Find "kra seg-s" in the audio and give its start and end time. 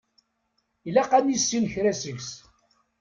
1.73-2.31